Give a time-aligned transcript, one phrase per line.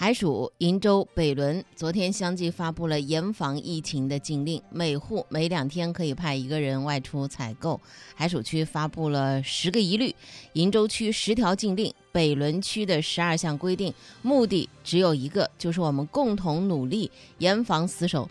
[0.00, 7.78] 海曙、鄞州、北仑昨天相继发布了严防疫情的禁令，每户每两天可以派一个人外出采购。
[8.14, 10.14] 海曙区发布了十个疑虑，
[10.54, 13.92] 鄞州区十条禁令，北仑区的十二项规定，
[14.22, 18.26] 目的只有一个，就是我们共同努力，严防死守。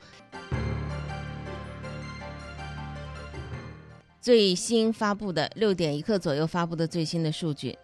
[4.20, 7.78] 最新发布的六点一刻左右发布的最新的数据。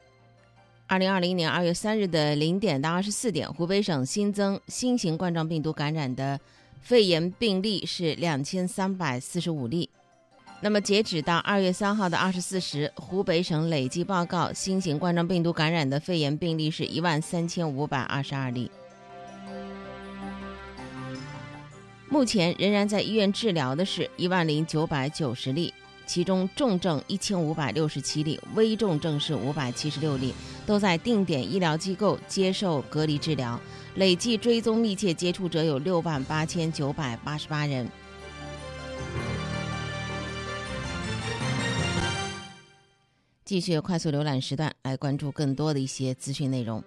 [0.87, 6.39] 二零二零年二月三日的零点到二十四点，湖北省新增新型冠状病毒感染的
[6.79, 9.89] 肺炎病例是两千三百四十五例。
[10.61, 18.69] 那么，截止到二月三号的二十四时，湖北省累计报告新型冠状病毒感染的肺炎病例是一万三千五百二十二例。
[22.07, 25.73] 目前仍然在医院治疗的是一万零九百九十例。
[26.07, 33.59] 其中重症一千五百六十七例，危重症是五百七十六例，都在定点医疗机构接受隔离治疗。
[33.95, 37.89] 累计追踪密切接触者有六万八千九百八十八人。
[43.45, 46.83] 继续快速浏览时段，来关注更多的一些资讯内容。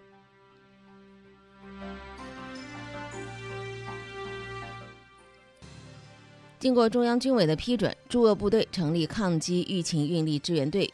[6.59, 10.93] 经过中央军委的批准，驻鄂部队成立抗击疫情运力支援队，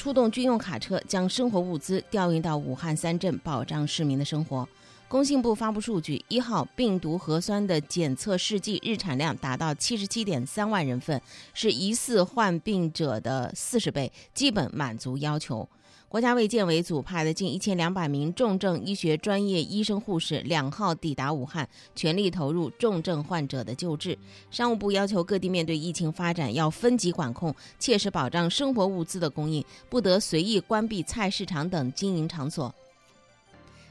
[0.00, 4.66] 出动军用卡车将生活物资调运到武汉三镇，保障市民的生活。
[5.10, 11.20] 工信部发布数据，一号病毒核酸的检测试剂日产量达到七十七点三万人份，
[11.52, 15.68] 是疑似患病者的四十倍，基本满足要求。
[16.08, 24.16] 国家卫健委组派的近一千两百名重症医学专业医生护士两号抵达武汉，全力投入重症患者的救治。
[24.52, 32.72] 商务部要求各地面对疫情发展要分级管控，切实保障生活物资的供应，不得随意关闭菜市场等经营场所。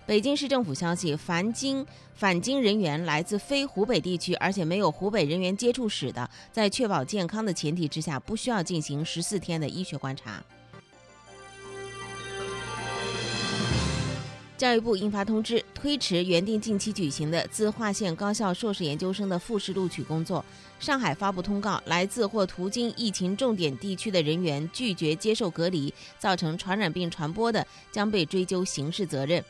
[0.09, 10.43] 北京市政府消息，凡京返京人员来自非湖北地区，而且没有湖北人员接触史的，在确保健康的前提之下，不需要进行十四天的医学观察。
[14.57, 20.43] 教育部印发通知，推迟原定近期举行的自划县高校硕士研究生的复试录取工作。
[20.79, 29.45] 上海发布通告，来自或途经疫情重点地区的人员拒绝接受隔离，造成传染病传播的，将被追究刑事责任。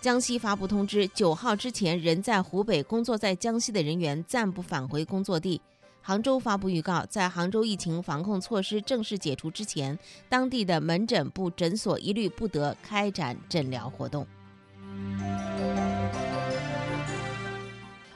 [0.00, 5.60] 江西发布通知，九号之前仍在湖北工作在江西的人员暂不返回工作地。
[6.00, 14.26] 杭州发布预告，在杭州疫情防控措施正式解除之前，当地的门诊部诊所一律不得开展诊疗活动。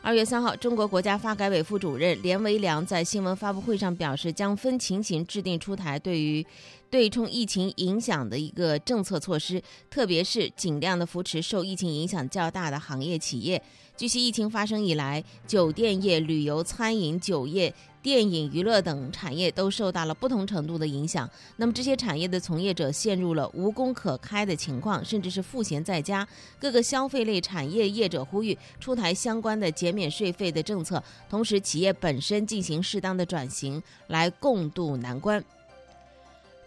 [0.06, 6.44] 二月三号，中国国家发改委副主任连维良在新闻发布会上表示，将分情形制定出台对于
[6.90, 13.62] 对冲疫情影响的一个政策措施，特别是尽量的扶持受疫情影响较大的行业企业。
[13.96, 17.72] 据悉，疫情发生以来，酒店业、旅游、餐饮、酒业、
[18.04, 21.28] 电影、娱乐等产业都受到了不同程度的影响。
[21.56, 26.28] 那么，这些产业的从业者陷入了无工可开的情况，甚至是赋闲在家。
[26.60, 35.42] 各个消费类产业业者呼吁出台相关的减免税费的政策，同时企业本身进行适当的转型，来共度难关。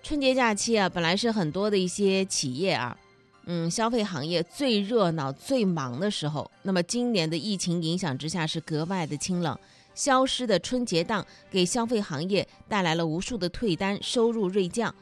[0.02, 2.98] 春节假期啊，本来是很多的一些企业啊。
[3.46, 9.56] 嗯，消费行业最热闹、最忙的时候，那么今年的疫情影响之下是格外的清冷。
[9.98, 14.94] 消失的春节档给消费行业带来了无数的退单，收入锐降。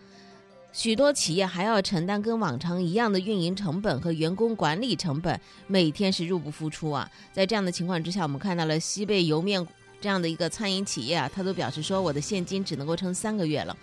[0.72, 7.12] 许多企业还要承担跟往常一样的运营成本和员工管理成本，每天是入不敷出啊。
[7.34, 9.66] 在这样的情况之下，我们看到了西贝莜面
[10.00, 13.76] 这样的一个餐饮企业啊，他都表示说，我的现金只能够撑三个月了。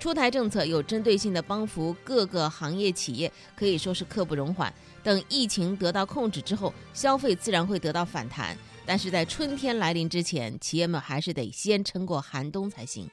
[0.00, 4.72] 出台政策有针对性的帮扶各个行业企业，可以说是刻不容缓。
[5.02, 8.56] 等疫情得到控制之后，消费自然会得到反弹。
[8.86, 13.08] 但是在春天来临之前，企业们还是得先撑过寒冬才行。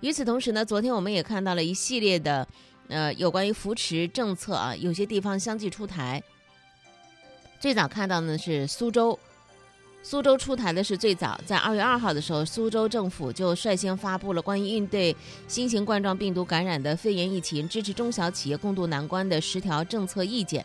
[0.00, 2.46] 与此同时呢，昨天我们也看到了一系列的，
[2.88, 6.22] 呃，有关于扶持政策啊，有些地方相继出台。
[7.58, 9.18] 最早看到呢是苏州。
[10.02, 15.16] 苏州出台的是最早，在二月二号的时候，苏州政府就率先发布了关于应对
[15.48, 20.62] 新型冠状病毒感染的肺炎疫情、支持中小企业共度难关的十条政策意见，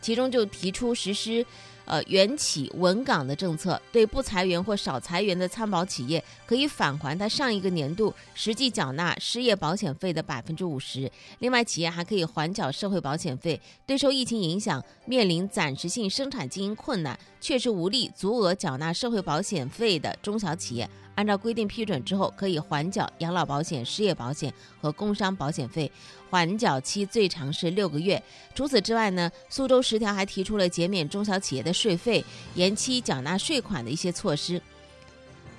[0.00, 1.46] 其中就提出实施。
[1.88, 11.10] 呃，原企稳岗的政策，对不裁员或少裁员的参保企业，可以返还他上一个年度实际缴纳失业保险费的百分之五十。
[11.38, 13.58] 另外，企业还可以缓缴社会保险费。
[13.86, 20.88] 对受疫情影响、面临暂时性生产经营困难、确实无力足额缴纳社会保险费的中小企业，
[21.18, 25.90] 按照规定批准之后，可以缓缴养老保险、失业保险和工伤保险费，
[26.30, 28.22] 缓缴期最长是六个月。
[28.54, 32.24] 除此之外呢，苏州十条还提出了减免中小企业的税费、
[32.54, 34.62] 延期缴纳税款的一些措施。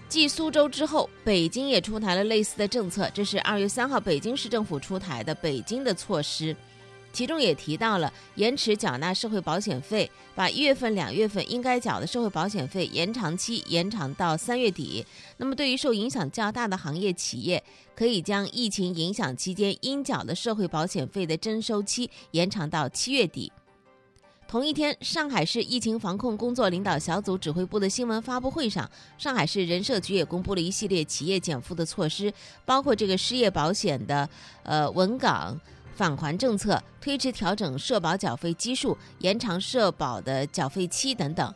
[0.07, 3.11] 继苏州之后，北京也出台了类似的政策。
[3.13, 6.55] 这是二月三号北京市政府出台的北京的措施，
[7.11, 15.05] 其中也提到了延迟缴纳社会保险费，把一月份、两月份应该缴的社会保险费延长期延长到三月底。
[15.37, 17.63] 那么，对于受影响较大的行业企业，
[17.95, 23.51] 可以将疫情影响期间应缴的社会保险费的征收期延长到七月底。
[24.47, 32.33] 同一天，上海市疫情防控工作领导小组指挥部的新闻发布会上，上海市人社局也公布了一系列企业减负的措施，
[32.65, 34.27] 包括这个失业保险的
[34.63, 35.55] 呃稳岗
[35.99, 41.53] 返还政策、推迟调整社保缴费基数、延长社保的缴费期等等。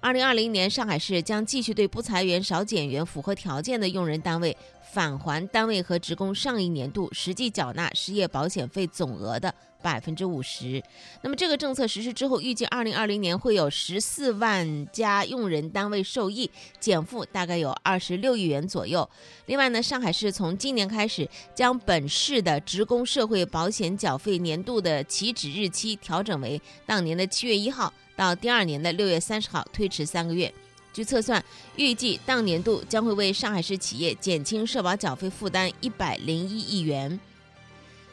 [0.00, 4.56] 二零二零年，上海市将继续对不裁员、少减员、符合条件的用人单位
[4.92, 10.82] 返还单位和职工上一年度实际缴纳失业保险费总额的百分之五十。
[11.22, 19.08] 那么，这个政策实施之后，预计二零二零年会有十四万家用人单位受益，减负大概有二十六亿元左右。
[19.46, 27.92] 另外呢，上海市从今年开始将本市的职工社会保险缴费年度的起止日期调整为当年的七月一号。
[28.14, 30.52] 到第二年的六月三十号，推迟三个月。
[30.92, 31.42] 据测算，
[31.76, 37.18] 预计当年度将会为上海市企业减轻社保缴费负担一百零一亿元。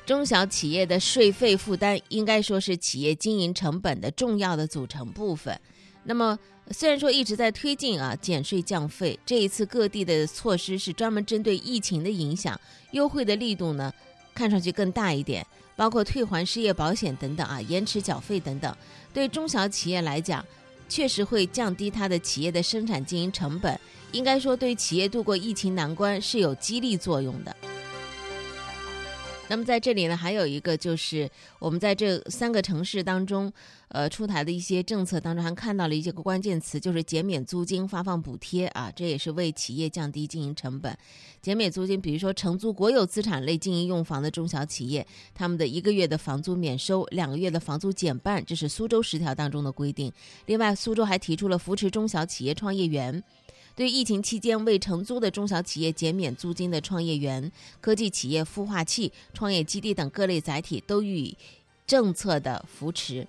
[0.10, 5.56] 中小企业的税费负担应该说是企业经营成本的重要的组成部分。
[6.04, 6.36] 那么，
[6.72, 12.60] 虽然说一直在推进啊减税降费，这一次各地的措施是专门针对疫情的影响，
[12.90, 13.94] 优惠的力度呢
[14.34, 15.46] 看上去更大一点，
[15.76, 18.76] 包括退还失业保险等等啊，延迟缴费等等。
[19.14, 20.44] 对中小企业来讲，
[20.88, 23.80] 确实会降低它的企业的生产经营成本，
[24.12, 27.56] 应该说对企业度过疫情难关是有激励作用的。
[29.50, 33.52] 那么在这里呢，还有一个就是我们在这三个城市当中，
[33.88, 40.96] 呃，出台的一些政策当中，还看到了一些个关键词，就是减免租金、发放补贴啊，这也是为企业降低经营成本。
[41.42, 50.14] 减免租金，比如说承租国有资产类经营用房的中小企业，他们的一个月的房租免收，两个月的房租减半，这是苏州十条当中的规定。
[50.46, 53.24] 另外，苏州还提出了扶持中小企业创业园。
[53.80, 57.50] 对疫情期间未承租的中小企业减免租金的创业园、
[57.80, 61.38] 科技企业孵化器、创业基地等各类载体都予以
[61.88, 63.26] 政策的扶持。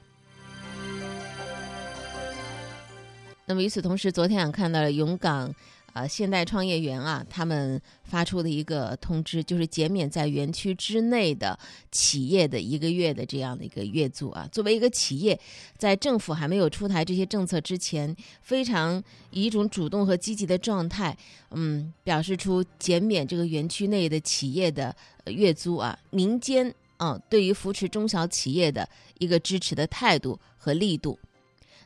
[3.47, 5.55] 那么与此同时，昨天也看到了永港。
[5.93, 11.59] 呃，现代创业园啊，他们发出的一个通知，就是减免在园区之内的
[11.91, 14.49] 企业的一个月的这样的一个月租啊。
[14.53, 15.39] 作为一个企业，
[15.77, 21.17] 在政府还没有出台这些政策之前，非常以一种主动和积极的状态，
[21.51, 24.95] 嗯，表示出减免这个园区内的企业的
[25.27, 25.99] 月租啊。
[26.11, 28.89] 民间啊，对于扶持中小企业的
[29.19, 31.19] 一个支持的态度和力度。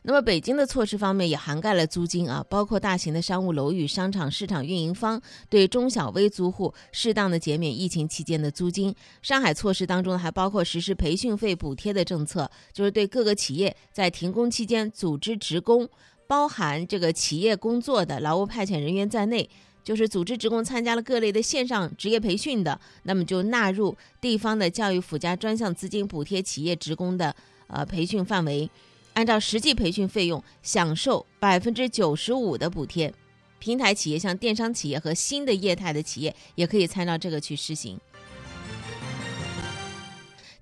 [0.07, 5.19] 那么北京的措施方面也涵盖了租金啊，包括大型的商务楼宇、商场、市场运营方
[5.49, 8.93] 对中小微租户适当的减免疫情期间的租金。
[9.23, 15.89] 上海措施当中还包括实施培训费补贴的政策，就是对各个企业在停工期间组织职工，
[16.27, 19.49] 包含这个企业工作的劳务派遣人员在内，
[19.83, 27.35] 就是组织职工参加了各类的线上职业培训的，那么就纳入地方的教育附加专项资金补贴企业职工的
[27.65, 28.69] 呃培训范围。
[29.15, 33.13] 按照实际培训费用享受百分之九十五的补贴，
[33.59, 37.99] 平台企业像电商企业和新的业态的企业也可以参照这个去实行。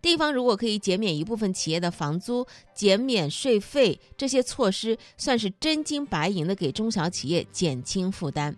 [0.02, 2.46] 地方如果可以减免一部分企业的房租、
[2.76, 8.56] 减免税费，这些措施算是真金白银的给中小企业减轻负担。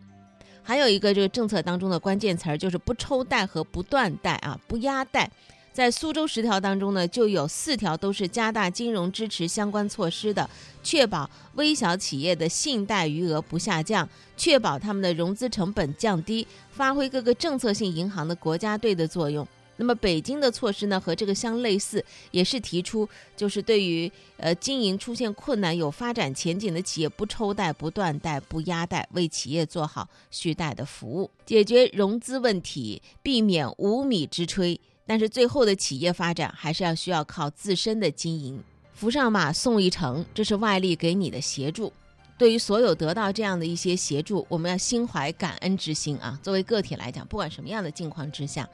[0.61, 5.31] 还有一个这个政策当中的关键词儿就是不抽贷和不断贷啊，不压贷。
[5.75, 10.49] 在苏州十条当中呢，就有四条都是加大金融支持相关措施的，
[10.81, 19.45] 确保微小企业的信贷余额不下降，确保他们的融资成本降低，发挥各个政策性银行的国家队的作用。
[19.75, 22.01] 那么北京的措施呢，和这个相类似，
[22.31, 23.05] 也是提出
[23.35, 34.79] 就是对于呃经营出现困难、有发展前景的企业，不抽贷、不断贷、不压贷，为企业做好续贷的服务，解决融资问题，避免无米之炊。
[35.05, 41.93] 但是最后的企业发展还是要需要靠自身的经营，扶上马送一程，这是外力给你的协助。
[42.37, 46.37] 对于所有得到这样的一些协助，我们要心怀感恩之心啊。
[46.43, 48.67] 作为个体来讲，不管什么样的境况之下，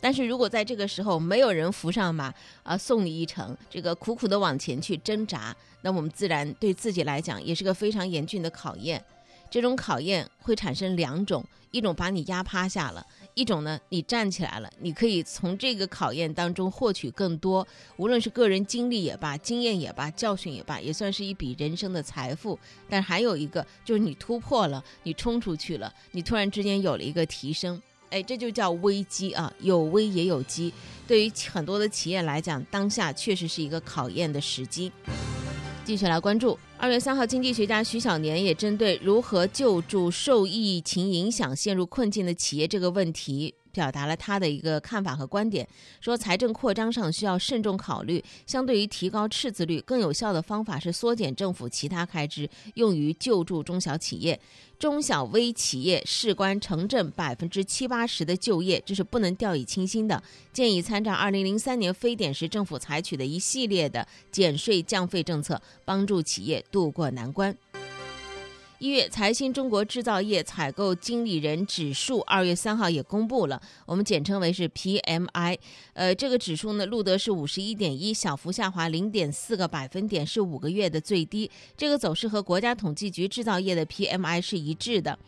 [0.00, 9.02] 但是如果在这个时候没有人扶上马啊，送你一程，这个苦苦的往前去挣扎，那我们自然对自己来讲也是个非常严峻的考验。
[9.50, 13.06] 这种考验会产生两种，一种把你压趴下了，
[13.38, 17.64] 一种呢你站起来了，你可以从这个考验当中获取更多，
[17.96, 22.58] 无论是个人经历也罢，经验也罢，教训也罢，也算是一笔人生的财富。
[22.88, 27.80] 但还有一个就是你突破了，你冲出去了，你突然之间有了一个提升。
[28.10, 30.72] 哎，这就叫危机啊，有危也有机。
[31.06, 34.90] 对于很多的企业来讲，当下确实是一个考验的时机。
[35.88, 43.54] 继续来关注，二月三号，经济学家徐小年也针对如何救助受疫情影响陷入困境的企业这个问题。
[43.78, 45.64] 表达了他的一个看法和观点，
[46.00, 48.20] 说财政扩张上需要慎重考虑。
[48.44, 54.40] 相对于提高赤字率，更有效的方法是缩减政府其他开支，用于救助中小企业。
[54.80, 60.20] 中小微企业事关城镇百分之七八十的就业，这是不能掉以轻心的。
[60.52, 67.56] 建议参照二零零三年非典时政府采取的一系列的减税降费政策，帮助企业渡过难关。
[68.80, 75.58] 一月财新中国制造业采购经理人指数二月三号也公布了，我们简称为是 PMI。
[75.94, 81.50] 呃，这个指数呢录得是五十一点一，小幅下滑零点四个百分点，是五个月的最低。
[81.76, 85.18] 这个走势和国家统计局制造业的 PMI 是一致的。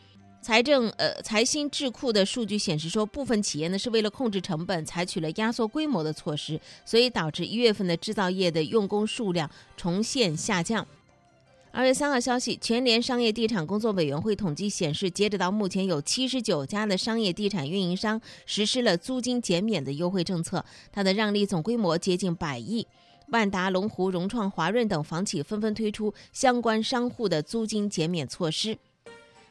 [0.40, 10.86] 财政呃财新智库的数据显示说，部分企业呢是为了控制成本，采取了压缩规模的措施，所以导致一月份的制造业的用工数量重现下降。
[11.72, 22.86] 二月三号消息，全联商业地产工作委员会统计显示，截止到目前，有七十九家的商业地产运营商实施了租金减免的优惠政策，它的让利总规模接近百亿。
[23.28, 28.76] 万达、龙湖、融创、华润等房企纷纷推出相关商户的租金减免措施。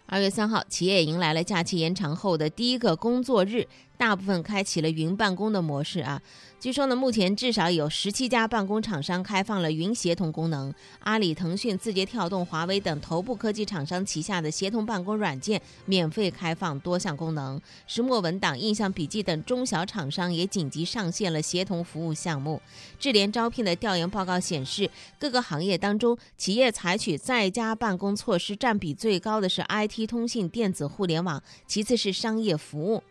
[0.05, 3.65] 二月三号，企业迎来了假期延长后的第一个工作日。
[3.99, 6.21] 大部分开启了云办公的模式啊，
[6.57, 10.73] 据说呢，目前至少有十七家办公厂商开放了云协同功能。
[10.99, 17.61] 阿里、腾讯、字节跳动、华为等头部科技厂商旗下的协同办公软件免费开放多项功能。
[17.87, 22.61] 石墨文档、印象笔记等中小厂商也紧急上线了协同服务项目。
[22.97, 24.89] 智联招聘的调研报告显示，
[25.19, 33.03] 各个行业当中，企业采取在家办公措施占比最高的是 IT、通信、电子、互联网，其次是商业服务。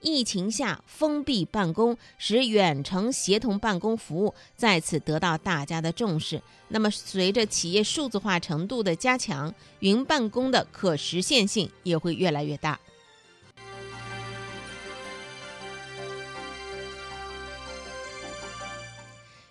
[0.00, 6.42] 疫情下封闭办公，使远程协同办公服务再次得到大家的重视。
[6.68, 12.78] 那么，随着企业数字化程度的加强，云办公的可实现性也会越来越大。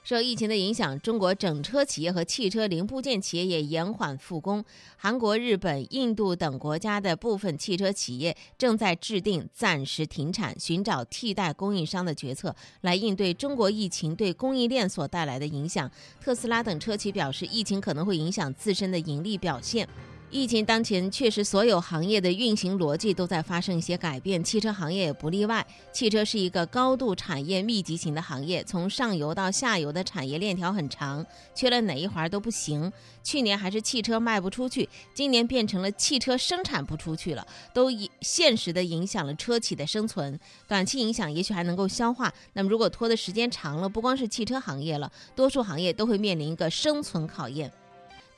[0.10, 4.66] 受疫情的影响，中国整车企业和汽车零部件企业也延缓复工。
[4.98, 15.88] 韩国、日本、印度等国家的部分汽车企业正在制定暂时停产、寻找替代供应商的决策，来应对中国疫情对供应链所带来的影响。
[16.20, 19.88] 特斯拉等车企表示，疫情可能会影响自身的盈利表现。
[20.32, 25.66] 疫情当前，确实所有行业的运行逻辑都在发生一些改变，汽车行业也不例外。
[25.92, 32.94] 汽车是一个高度产业密集型的行业，从上游到下游的产业链条很长，缺了哪一环都不行。
[33.24, 37.90] 去年还是汽车卖不出去，今年变成了汽车生产不出去了，都
[38.22, 40.40] 现实的影响了车企的生存。
[40.68, 47.72] 短期影响也许还能够消化，那么如果拖的时间长了，不光是汽车行业了，多数行业都会面临一个生存考验。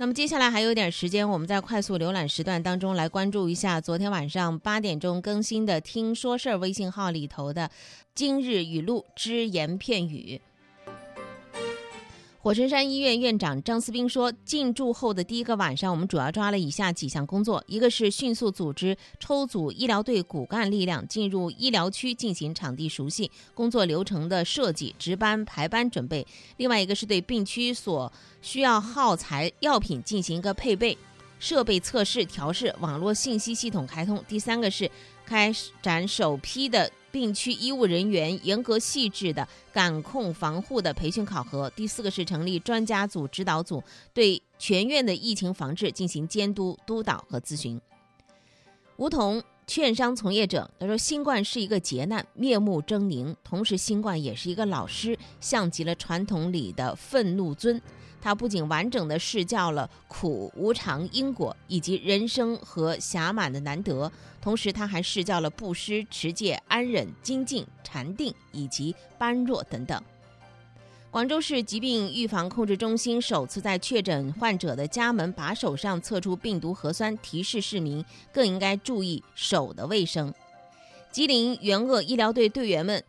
[0.01, 7.69] 那么接下来还有点时间，我们在快速浏览时段当中来关注一下昨天晚上八点钟更新的“听说事儿”微信号里头的
[8.15, 10.41] 今日语录只言片语。
[12.43, 26.25] 火神山医院院长张思斌说：“进驻后的第一个晚上，我们主要抓了以下几项工作：一个是迅速组织抽组医疗队骨干力量进入医疗区进行场地熟悉、工作流程的设计、值班排班准备；
[26.57, 30.97] 另外一个是对病区所需要耗材药品进行一个配备、
[31.37, 34.89] 设备测试调试、网络信息系统开通；第三个是
[35.27, 41.69] 开展首批的。”病区医务人员严格细致的感控防护的培训考核。
[41.71, 47.79] 第四个是成立专家组指导组，对全院的疫情防治进行监督、督导和咨询。
[48.97, 57.81] 吴桐，券商从业者，他说：“新冠是一个劫难，面目狰狞；同时，新冠也是一个老师，像极了传统里的愤怒尊。”
[58.23, 64.11] 他不仅完整的试教了苦、无常、因果以及人生和暇满的难得，
[64.41, 70.01] 同时他还试教了布施、持戒、安忍、精进、禅定以及般若等等。
[71.11, 80.33] 广州市疾病预防控制中心首次在确诊患者的家门把手上测出病毒核酸，提示市民更应该注意手的卫生。
[81.11, 83.03] 吉林援鄂医疗队队员们。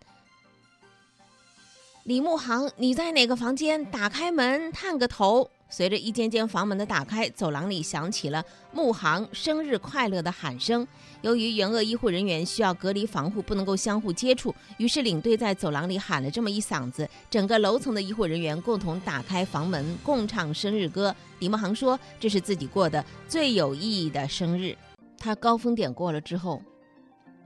[2.02, 3.84] 李木航，你在哪个房间？
[3.84, 5.48] 打开门，探个头。
[5.72, 10.86] 随着一间间房门的打开，走廊里响起了“穆航生日快乐”的喊声。
[11.22, 21.16] 由于援鄂医护人员需要隔离防护，不能够相互接触，于是领队在走廊里喊了这么一嗓子，整个楼层的医护人员共同打开房门，共唱生日歌。
[21.38, 24.76] 李慕航说：“这是自己过的最有意义的生日。”
[25.16, 26.62] 他高峰点过了之后，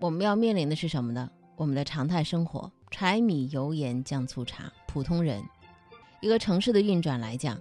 [0.00, 1.30] 我们要面临的是什么呢？
[1.54, 5.40] 我们的常态生活，柴米油盐酱醋茶，普通人，
[6.20, 7.56] 一个城市的运转来讲。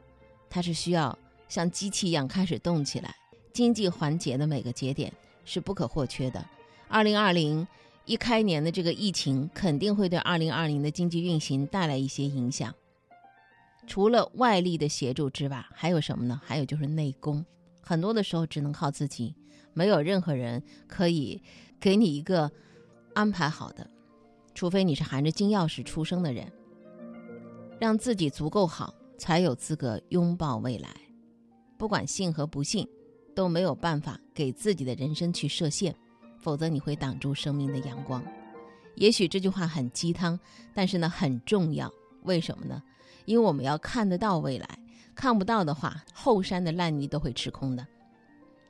[0.55, 1.19] 它是需要
[1.49, 3.13] 像机器一样开始动起来，
[3.51, 5.11] 经济环节的每个节点
[5.43, 6.45] 是不可或缺的。
[6.87, 7.67] 二零二零
[8.05, 12.73] 一开年的这个疫情肯定会对二零二零的经济运行带来一些影响。
[13.85, 16.39] 除了外力的协助之外，还有什么呢？
[16.45, 17.45] 还有就是内功，
[17.81, 19.35] 很多的时候只能靠自己，
[19.73, 21.43] 没有任何人可以
[21.81, 22.49] 给你一个
[23.13, 23.85] 安排好的，
[24.53, 26.49] 除非你是含着金钥匙出生的人，
[27.77, 28.95] 让自己足够好。
[29.17, 30.89] 才有资格拥抱未来，
[31.77, 32.87] 不管信和不信，
[33.35, 35.95] 都没有办法给自己的人生去设限，
[36.37, 38.23] 否则你会挡住生命的阳光。
[38.95, 40.39] 也许这句话很鸡汤，
[40.73, 41.91] 但是呢很重要。
[42.23, 42.81] 为什么呢？
[43.25, 44.79] 因为我们要看得到未来，
[45.13, 47.85] 看不到的话，后山的烂泥都会吃空的。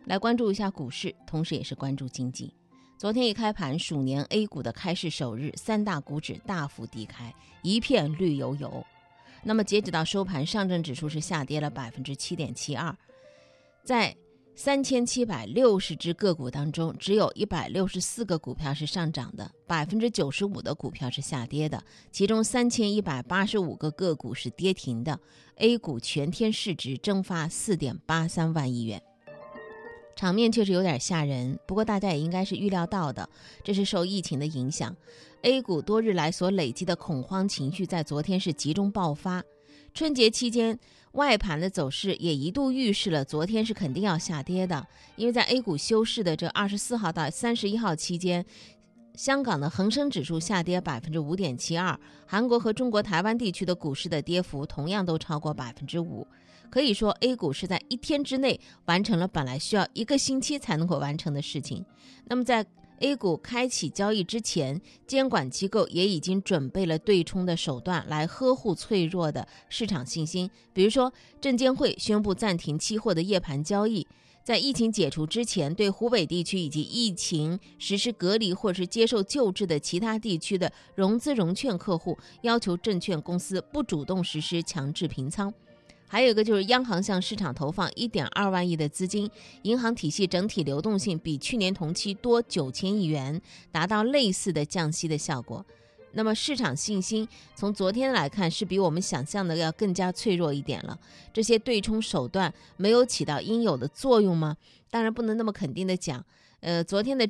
[0.06, 2.54] 来关注一下股市，同时也是关注经济。
[2.98, 8.86] 昨天一开盘，鼠年 A 股的开市首日，三大股指大幅低开，一片绿油油。
[9.48, 12.98] 那么截止到收盘，上证指数是下跌了百分之七点七二，
[13.84, 14.18] 在
[14.56, 25.20] 三千七百六十只个股当中，只有一百六十四个股票是上涨的，百分之九十五的股票是下跌的，其中三千一百八十五个个股是跌停的。
[25.58, 29.02] A 股全天市值蒸发四点八三万亿元。
[30.16, 33.30] 场面确实有点吓人，不过大家也应该是预料到的，
[33.64, 34.96] 这是受疫情的影响
[35.46, 39.44] ，A 股多日来所累积的恐慌情绪在昨天是集中爆发。
[39.94, 40.78] 春节期间
[41.12, 48.44] 外盘的走势也一度预示了昨天是肯定要下跌的，因为在 A 股休市的这二十四号到三十一号期间，
[49.14, 56.28] 香港的恒生指数下跌百分之五点七二，韩国和中国台湾地区的股市的跌幅同样都超过百分之五。
[56.72, 61.86] 可以说，A 股是在一天之内完成了本来需要一个星期才能够完成的事情。
[62.26, 62.66] 那么，在
[63.00, 70.50] A 股开启交易之前，监管机构也已经准备了对冲的手段来呵护脆弱的市场信心。
[70.74, 74.08] 比如说，证监会宣布暂停期货的夜盘交易，
[74.44, 85.54] 在疫情解除之前，对湖北地区以及疫情实施隔离或是接受救治的其他地区的融资融券客户，要求证券公司不主动实施强制平仓。
[86.08, 89.30] 还有一个就是央行向市场投放一点二万亿的资金，
[89.64, 93.42] 银行体系整体流动性比去年同期多九千亿元，
[93.72, 95.66] 达到类似的降息的效果。
[96.14, 100.98] 那么市场信心从昨天来看是比我们想象的要更加脆弱一点了。
[101.34, 104.56] 这些对冲手段没有起到应有的作用吗？
[104.90, 106.24] 当然不能那么肯定的讲。
[106.62, 107.30] 呃，昨天的。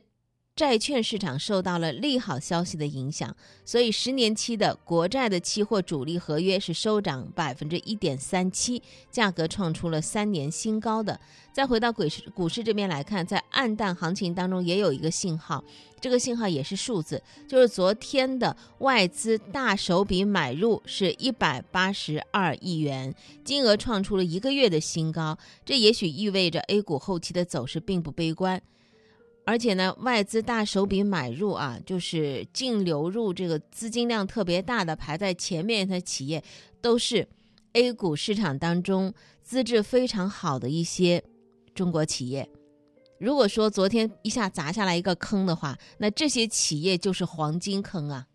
[0.55, 11.03] 债券市场受到了利好消息的影响，所以十年期的国债的期货主力合约是收涨百分之一点三七，价格创出了三年新高。
[11.03, 11.19] 的
[11.51, 15.61] 再回到股市股市这边来看，在暗淡行情当中也有一个信号，
[15.99, 23.13] 这个信号也是数字，就是昨天的外资大手笔买入是一百八十二亿元，
[23.43, 28.61] 金额创出了一个月的新高，这也许意味着 A 股后期的走势并不悲观。
[29.45, 36.43] 而且呢，外资大手笔买入啊，就是净流入这个资金量特别大的排在前面的企业，
[36.81, 37.27] 都是
[37.73, 41.23] A 股市场当中资质非常好的一些
[41.75, 42.49] 中国企业。
[43.19, 48.25] 如果说昨天一下砸下来一个坑的话，那这些企业就是黄金坑啊。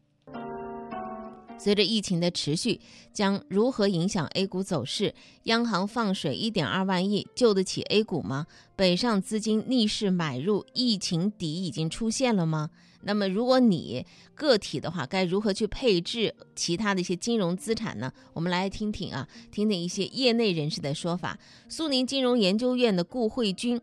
[1.62, 2.80] 随着疫情的持续，
[3.12, 5.14] 将如何影响 A 股走势？
[5.42, 8.46] 央行放水一点二万亿，救得起 A 股吗？
[8.74, 12.70] 北上资金逆势买入，疫情底已经出现了吗？
[13.02, 18.10] 那么，如果你个体的话，该如何去配置其他的一些金融资产呢？
[18.32, 21.38] 我们来听听啊，听听一些业内人士的说法。
[21.68, 23.78] 苏宁金融研究院的顾慧君。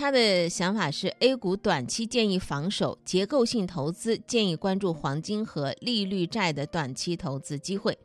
[0.00, 7.98] 他的想法是，A 股短期建议防守，结构性投资建议关注黄金和利率债的短期投资机会。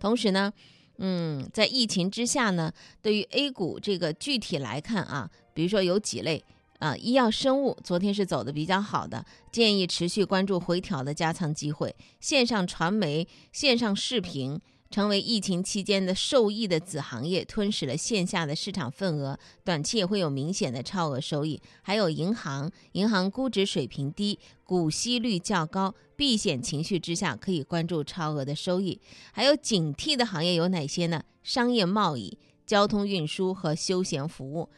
[0.00, 0.52] 同时呢，
[0.98, 6.44] 嗯，在疫情之下呢，对于 A 股这个具体来看啊，比如说有几类
[6.80, 11.94] 啊，医药生物昨天是走的比较好的，建议持续关注回调的加仓机会。
[12.18, 14.60] 线上传媒、线上视频。
[14.92, 21.58] 成为疫情期间的受益的子行业，吞噬了线下的市场份额，短期也会有明显的超额收益。
[21.80, 29.00] 还有银行，银行估值水平低，股息率较高，避险情绪之下可以关注超额的收益。
[29.32, 31.22] 还有警惕的行业有哪些呢？
[31.42, 34.68] 商业贸易、交通运输和休闲服务。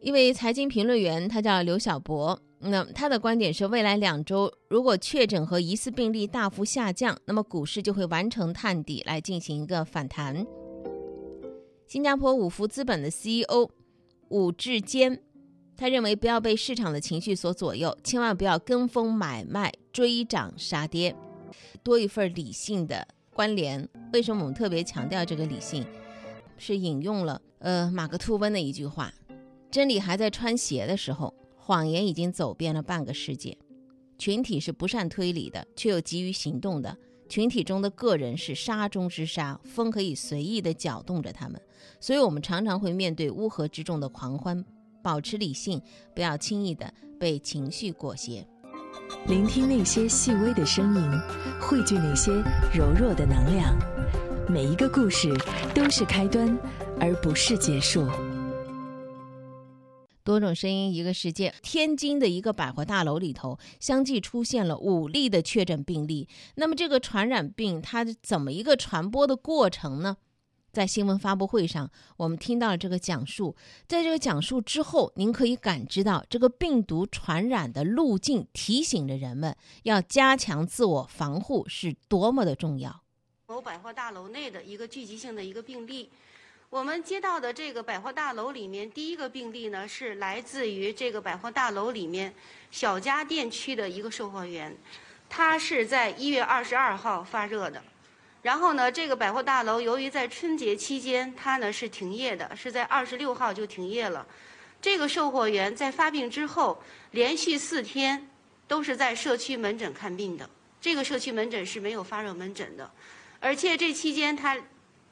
[0.00, 2.40] 一位财经评论员，他叫刘晓博。
[2.60, 10.44] 那他的观点是，未来两周如果确诊和疑似病例大幅下降，那么股市就会完成探底，来进行一个反弹。
[11.86, 13.70] 新加坡五福资本的 CEO
[14.28, 15.22] 武志坚，
[15.76, 21.14] 他认为不要被市场的情绪所左右，千万不要跟风买卖、追涨杀跌，
[21.84, 23.88] 多一份理性的关联。
[24.12, 25.86] 为什么我们特别强调这个理性？
[26.58, 29.14] 是引用了呃马克吐温的一句话
[29.70, 31.32] ：“真理还在穿鞋的时候。”
[31.68, 33.54] 谎言已经走遍了半个世界，
[34.16, 36.96] 群体是不善推理的，却又急于行动的。
[37.28, 41.60] 群体中的个人是沙中之沙，风可以随意的搅动着他们。
[42.00, 44.64] 所以，我们常常会面对乌合之众的狂欢，
[45.02, 45.78] 保持理性，
[46.14, 48.42] 不要轻易的被情绪裹挟。
[49.26, 51.20] 聆听那些细微的声音，
[51.60, 52.32] 汇聚那些
[52.74, 53.78] 柔弱的能量。
[54.48, 55.36] 每一个故事
[55.74, 56.58] 都是开端，
[56.98, 58.08] 而不是结束。
[60.28, 61.54] 多种声音，一个世界。
[61.62, 66.28] 天津的一个百货大楼里头，相继出现了五例的确诊病例。
[66.56, 70.18] 那么，这个传染病它怎么一个传播的过程呢？
[70.70, 73.56] 在新闻发布会上，我们听到了这个讲述。
[73.86, 83.02] 在这个讲述之后，您可以感知到这个病毒传染的路径，提醒着人们要加强自我防护是多么的重要。
[83.46, 86.10] 某百货大楼内的一个聚集性的一个病例。
[86.70, 92.32] 我们接到的这个百货大楼里面，第一个病例呢是来自于这个百货大楼里面
[92.70, 94.76] 小家电区的一个售货员，
[95.30, 97.82] 他是在一月二十二号发热的。
[98.42, 104.26] 然后呢，这个百货大楼由于在春节期间，它呢是停业的，是在二十六号就停业了。
[104.78, 108.28] 这个售货员在发病之后，连续四天
[108.66, 110.48] 都是在社区门诊看病的。
[110.82, 112.90] 这个社区门诊是没有发热门诊的，
[113.40, 114.56] 而且这期间他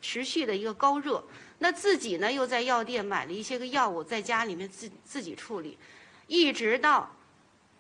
[0.03, 1.25] 持续的一个高热。
[1.59, 5.79] 那自己呢，又在药店买了一些个药物，在家里面自自己处理，
[6.27, 7.11] 一直到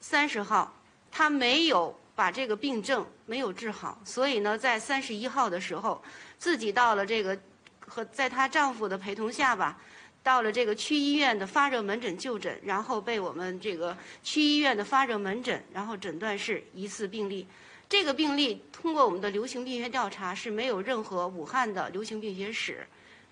[0.00, 0.74] 三十号，
[1.10, 6.02] 她没有把这个病症没有治好，所以呢，在三十一号的时候，
[6.38, 7.38] 自己到了这个
[7.86, 9.78] 和在她丈夫的陪同下吧，
[10.22, 17.46] 到了这个区医院的发热门诊就诊，然后被我们这个区医院的发热门诊，然后诊断是疑似病例。
[17.88, 22.86] 这个病例通过我们的流行病学调查是没有任何武汉的流行病学史。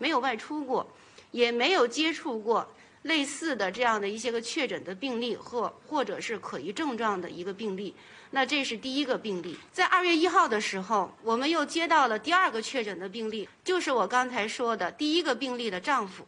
[0.04, 0.86] 没有外出过，
[1.30, 2.68] 也没有接触过
[3.04, 7.94] 类似的这样的一些个确诊的病例或或者是可疑症状的一个病例。
[8.32, 9.56] 那这是第一个病例。
[9.72, 16.26] 在二月一号的时候，我们又接到了第二个确诊的病例，就是我刚才说的第一个病例的丈夫。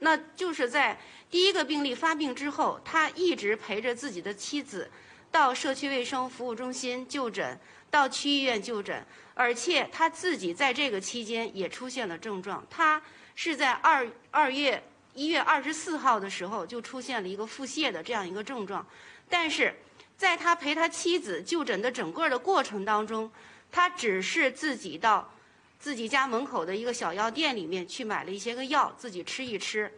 [0.00, 0.98] 那就是在
[1.30, 4.90] 第一个病例发病之后，他一直陪着自己的妻子
[5.30, 7.56] 到社区卫生服务中心就诊，
[7.90, 9.04] 到区医院就诊。
[9.34, 13.02] 而且他自己在这个期间也出现了症状，他
[13.34, 18.86] 是在二二月一月二十四号的时候就出现了一个腹泻的这样一个症状，
[19.28, 19.74] 但是
[20.16, 23.30] 在他陪他妻子就诊的整个的过程当中，
[23.70, 25.30] 他只是自己到
[25.78, 29.92] 自己家门口的一个小药店里面去买了一些个药，自己吃一吃，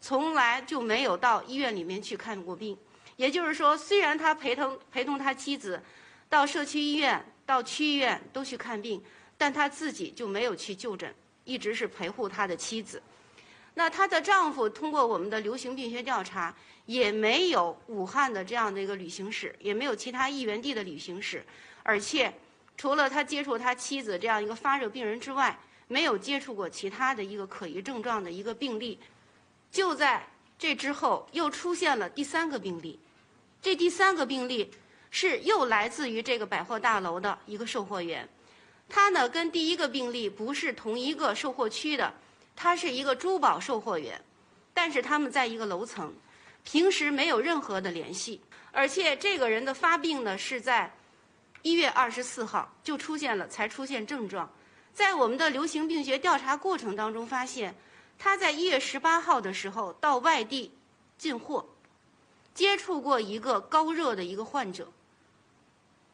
[0.00, 2.78] 从来就没有到医院里面去看过病。
[3.16, 5.82] 也就是说，虽然他陪同陪同他妻子
[6.30, 7.22] 到社区医院。
[7.46, 9.02] 到区医院都去看病，
[9.36, 11.12] 但他自己就没有去就诊，
[11.44, 13.02] 一直是陪护他的妻子。
[13.74, 16.54] 那她的丈夫通过我们的流行病学调查，
[16.86, 21.44] 也没有武汉的这样的一个旅行史，也没有其他疫源地的旅行史，
[21.82, 22.32] 而且
[22.76, 28.96] 除了他接触他妻子这样一个发热病人之外，没有接触过其他的一个可疑症状的一个病例。
[29.72, 30.24] 就在
[30.56, 32.96] 这之后，又出现了第三个病例，
[33.60, 34.70] 这第三个病例。
[35.10, 38.28] 是又来自于这个百货大楼的一个售货员，
[38.88, 42.14] 他呢跟第一个病例不是同一个售货区的，
[42.54, 44.20] 他是一个珠宝售货员，
[44.72, 46.14] 但是他们在一个楼层，
[46.62, 50.92] 平时没有任何的联系，而且这个人的发病呢是在
[51.62, 54.48] 一月二十四号就出现了，才出现症状，
[54.94, 57.74] 在我们的流行病学调查过程当中发现，
[58.16, 60.72] 他在一月十八号的时候到外地
[61.18, 61.68] 进货，
[62.54, 64.88] 接触过一个高热的一个患者。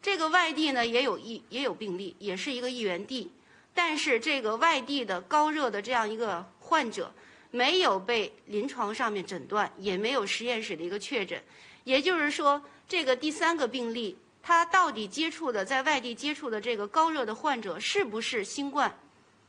[0.07, 3.33] 这个外地呢也有一也有病例，也是一个疫源地，
[3.75, 7.13] 但是这个外地的高热的这样一个患者，
[7.51, 11.43] 没有被临床上面诊断，也没有实验室的一个确诊，
[11.83, 18.97] 也就是说，这个第三个病例他到底接触的在外地接触的这个高热的患者是不是新冠？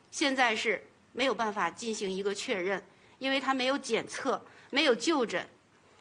[0.10, 2.84] 现在是没有办法进行一个确认，
[3.20, 5.48] 因为他没有检测，没有就诊，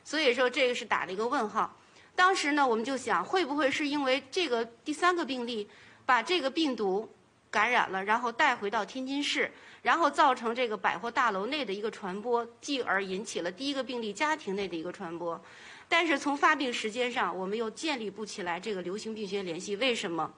[0.02, 1.78] 所以说这个是打了一个问号。
[2.16, 5.68] 当时呢，我们就想，会不会是因为这个第三个病例
[6.04, 7.08] 把这个病毒
[7.50, 9.52] 感染了，然后带回到天津市，
[9.82, 15.40] 然后造成这个百货大楼内的一个传播，继而引起了第一个病例家庭内的一个传播？
[15.88, 19.76] 但是从发病时间上，我们又建立不起来这个流行病学联系。
[19.76, 20.32] 为什么？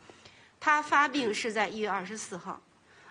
[0.61, 2.61] 他发病是在一月二十四号，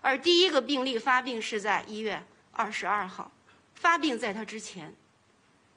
[0.02, 3.32] 而第一个病例发病是在一月二十二号，
[3.74, 4.94] 发病在他之前，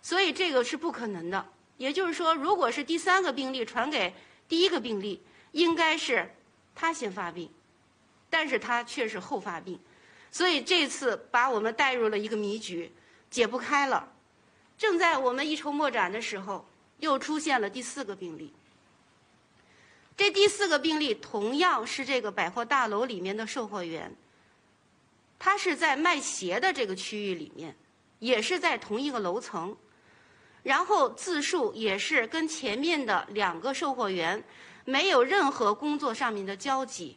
[0.02, 1.46] 所以这个是不可能的。
[1.80, 4.12] 也就是说，如果是第三个病例传给
[4.46, 5.18] 第一个病例，
[5.52, 6.30] 应该是
[6.74, 7.50] 他先发病，
[8.28, 9.80] 但是他却是后发病，
[10.30, 12.92] 所以这次把我们带入了一个迷局，
[13.30, 14.12] 解不开了。
[14.76, 18.52] 正在我们一筹莫展的时候，又出现了第四个病例。
[20.18, 24.14] 这第四个病例同样是这个百货大楼里面的售货员，
[25.38, 27.74] 他是在卖鞋的这个区域里面，
[28.18, 29.74] 也是在同一个楼层，
[30.62, 34.42] 然后自述也是跟前面的两个售货员
[34.84, 37.16] 没有任何工作上面的交集。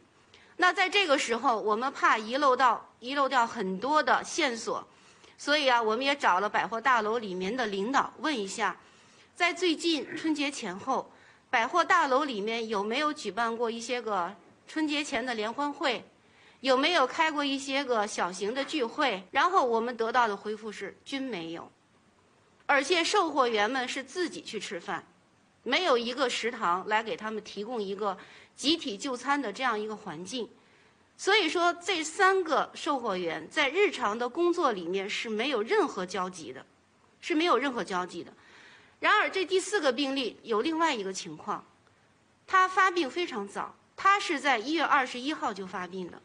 [0.56, 4.86] 那在这个时候，我们怕遗漏到遗漏掉很多的线索。
[5.36, 8.76] 所以啊，我们也找了百货大楼里面的领导问一下，
[9.34, 11.12] 在最近春节前后，
[11.50, 14.32] 百货大楼里面有没有举办过一些个
[14.68, 16.04] 春节前的联欢会，
[16.60, 19.24] 有没有开过一些个小型的聚会？
[19.32, 21.68] 然后我们得到的回复是均没有，
[22.66, 25.04] 而且售货员们是自己去吃饭，
[25.62, 28.16] 没有一个食堂来给他们提供一个
[28.56, 30.48] 集体就餐的这样一个环境。
[31.16, 36.66] 所以说，这三个售货员在日常的工作里面是没有任何交集的，
[37.20, 38.32] 是没有任何交集的。
[38.98, 41.64] 然而，这第四个病例有另外一个情况，
[42.46, 46.20] 他发病非常早，他是在一月二十一号就发病的，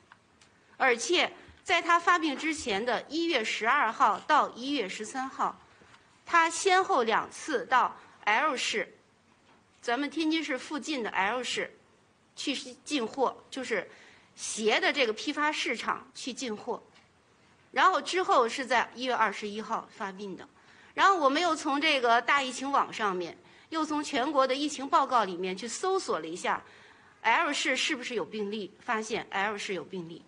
[0.78, 1.32] 而且
[1.64, 5.60] 在他发病之前的一月十二号到一月十三号，
[6.32, 8.88] 他先后两次到 L 市，
[9.82, 11.76] 咱们天津市附近的 L 市
[12.36, 12.54] 去
[12.86, 13.90] 进货，就是。
[14.36, 16.82] 鞋的这个批发市场去进货，
[17.74, 20.48] 然后之后是在一月二十一号发病的，
[20.94, 23.38] 然后我们又从这个大疫情网上面，
[23.68, 26.64] 又从全国的疫情报告里面去搜索了一下
[27.20, 28.74] ，L 市是不是有病例？
[28.80, 30.24] 发现 L 市有病例，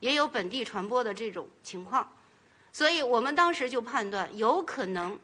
[0.00, 2.10] 也有本地传播的这种情况，
[2.72, 5.20] 所以我们当时就判断有可能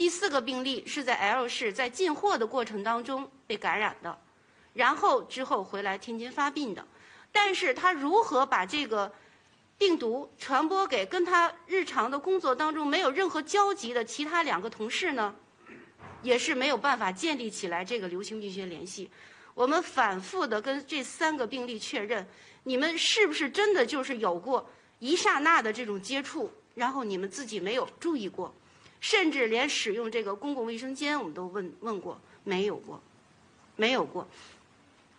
[0.00, 4.18] 第四个病例是在 L 市在进货的过程当中被感染的，
[4.72, 6.82] 然后之后回来天津发病的。
[7.30, 9.12] 但是他如何把这个
[9.76, 15.34] 病毒传播给跟他日常的工作当中没有任何交集的其他两个同事呢？
[16.22, 19.10] 也是没有办法建立起来这个流行病学联系。
[19.52, 22.26] 我们反复的跟这三个病例确认，
[22.62, 24.66] 你们是不是真的就是有过
[24.98, 28.54] 一刹那的这种接触，然后你们自己没有注意过，
[29.00, 33.00] 甚至连使用这个公共卫生间我们都问问过，没有过，
[33.76, 34.28] 没有过。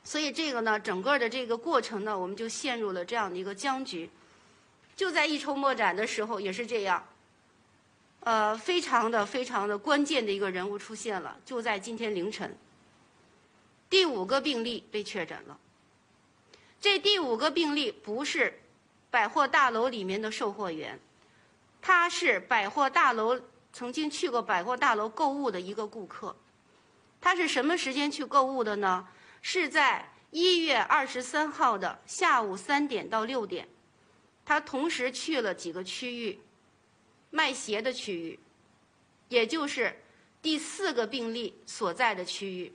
[0.04, 4.10] 所以这个呢，整个的这个过程呢，我们就陷入了这样的一个僵局。
[4.96, 7.08] 就在一筹莫展的时候，也是这样，
[8.22, 11.38] 呃，非常的非常的关键的一个人物出现了。
[11.46, 12.56] 就在今天凌晨，
[13.90, 15.58] 第五个病例被确诊了。
[16.80, 18.60] 这第五个病例不是
[19.10, 21.00] 百货大楼里面的售货员，
[21.82, 23.40] 他是百货大楼
[23.74, 26.36] 曾经去过百货大楼购物的一个顾客。
[27.20, 29.08] 他是什么时间去购物的呢？
[29.42, 33.68] 是在一月二十三号的下午三点到六点，
[34.46, 36.40] 他同时去了几个区域，
[37.30, 38.40] 卖鞋的区域，
[39.30, 39.96] 也就是
[40.42, 42.74] 第四个病例所在的区域，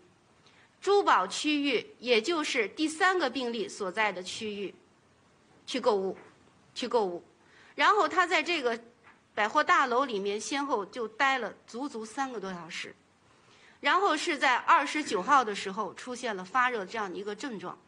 [0.80, 4.74] 珠宝区域，也就是第三个病例所在的区域，
[5.66, 6.16] 去购物，
[6.74, 7.24] 去购物，
[7.74, 8.78] 然后他在这个
[9.36, 12.94] 百货大楼里面先后就待了足足三个多小时。
[13.80, 17.78] 然后是在二十九号的时候出现了发热这样的一个症状，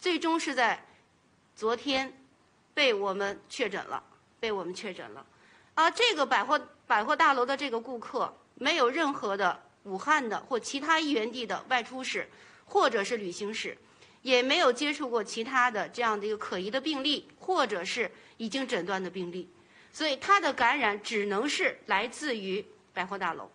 [0.00, 0.82] 最终是在
[1.54, 2.10] 昨天
[2.72, 4.02] 被我们确诊了，
[4.40, 5.24] 被我们确诊了。
[5.74, 12.26] 啊，这个百货百货大楼的这个顾客没有任何的武汉的或其他一元地的外出史
[12.64, 13.76] 或者是旅行史，
[14.22, 19.48] 也没有接触过其他的这样的一个可疑的病例或者是已经诊断的病例，
[19.96, 23.50] 所以他的感染只能是来自于百货大楼。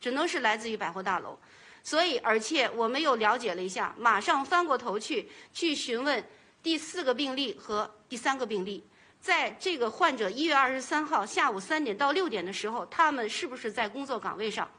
[0.00, 1.36] 只能是来自于百货大楼，
[1.82, 6.24] 所以而且我们又了解了一下，马上翻过头去去询问
[6.62, 8.84] 第四个病例和第三个病例，
[9.20, 14.70] 在这个患者一月二十三号下午三点到六点的时候，他们是不是在工作岗位上？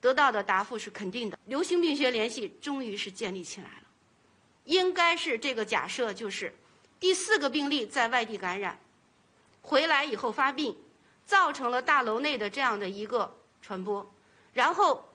[0.00, 3.84] 得到的答复是肯定的，流行病学联系终于是建立起来了。
[4.64, 6.54] 应该是这个假设就是
[6.98, 8.78] 第四个病例在外地感染，
[9.66, 10.76] 回来以后发病，
[11.24, 14.14] 造成了大楼内的这样的一个传播，
[14.52, 15.08] 然后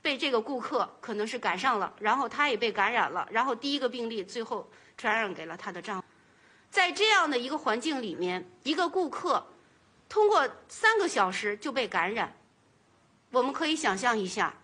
[0.00, 6.06] 被这个顾客可能是赶上了，然后他也被感染了，然后第一个病例最后传染给了他的丈夫。
[6.70, 9.44] 在这样的一个环境里面，一个顾客
[10.08, 12.32] 通过三个小时就被感染。
[13.32, 14.54] 我们可以想象一下，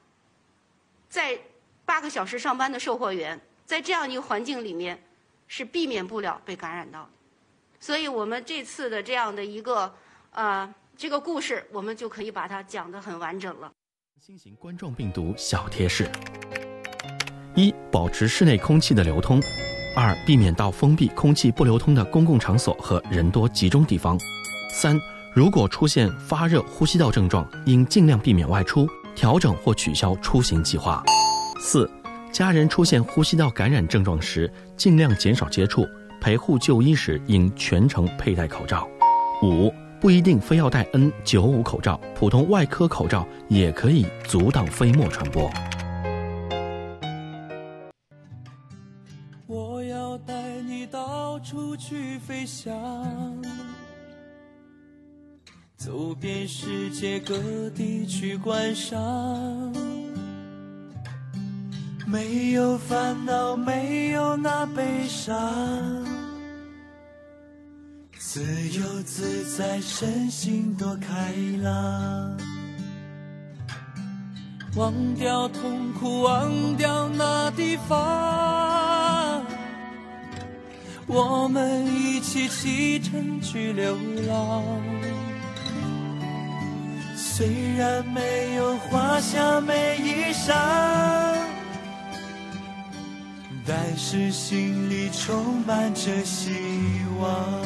[1.08, 1.38] 在
[1.84, 5.04] 八个小时上班的售货员，在这样一个环境里面，
[5.48, 7.10] 是避免不了被感染到。
[7.84, 9.92] 所以我们这次的这样的一个
[10.30, 13.70] 呃这个故事，我们就可以把它讲得很完整了。
[14.18, 16.08] 新型冠状病毒小贴士：
[17.54, 19.38] 一、保持室内空气的流通；
[19.94, 24.16] 二、避免到封闭、空气不流通的公共场所和人多集中地方；
[24.72, 24.98] 三。
[25.34, 31.04] 如果出现发热、呼吸道症状，应尽量避免外出，调整或取消出行计划。
[31.60, 31.90] 四、
[32.32, 35.86] 家人出现呼吸道感染症状时，尽量减少接触，
[36.24, 38.88] 陪护就医时应全程佩戴口罩。
[39.42, 45.50] 五、不一定非要戴 N95 口罩，普通外科口罩也可以阻挡飞沫传播。
[49.46, 52.74] 我要带你到处去飞翔。
[55.76, 59.70] 走遍世界各地去观赏，
[62.14, 65.34] 没有烦恼，没有那悲伤，
[68.16, 72.38] 自由自在，身心多开朗，
[74.76, 79.44] 忘掉痛苦，忘掉那地方，
[81.08, 83.98] 我们一起启程去流
[84.28, 84.62] 浪。
[87.16, 90.54] 虽然没有华厦美衣裳，
[93.66, 96.50] 但是心里充满着希
[97.20, 97.62] 望。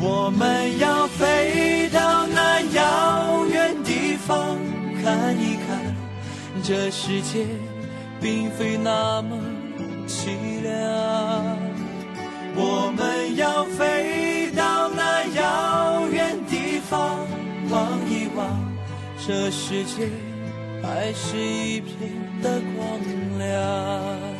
[0.00, 4.58] 我们要飞到那遥远地方
[5.02, 5.94] 看一看，
[6.62, 7.46] 这世界
[8.20, 9.38] 并非那么
[10.08, 11.56] 凄凉。
[12.56, 17.26] 我们要飞到那遥远地方。
[17.70, 18.46] 望一望，
[19.26, 20.10] 这世界
[20.82, 23.00] 还是一片的光
[23.38, 24.33] 亮。